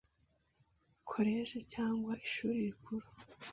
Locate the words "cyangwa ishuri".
1.73-2.57